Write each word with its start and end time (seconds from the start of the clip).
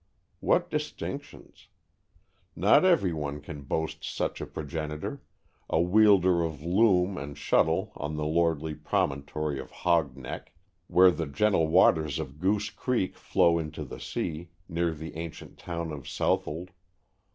What 0.39 0.71
distinctions! 0.71 1.67
Not 2.55 2.83
every 2.83 3.13
one 3.13 3.39
can 3.39 3.61
boast 3.61 4.03
such 4.03 4.41
a 4.41 4.47
progenitor, 4.47 5.21
a 5.69 5.79
wielder 5.79 6.41
of 6.41 6.63
loom 6.63 7.19
and 7.19 7.37
shuttle 7.37 7.91
on 7.93 8.15
the 8.15 8.25
lordly 8.25 8.73
promontory 8.73 9.59
of 9.59 9.69
Hog 9.69 10.17
Neck, 10.17 10.55
where 10.87 11.11
the 11.11 11.27
gentle 11.27 11.67
waters 11.67 12.17
of 12.17 12.39
Goose 12.39 12.71
Creek 12.71 13.15
flow 13.15 13.59
into 13.59 13.83
the 13.85 13.99
sea, 13.99 14.49
near 14.67 14.91
the 14.91 15.15
ancient 15.17 15.59
town 15.59 15.91
of 15.91 16.07
Southold. 16.09 16.71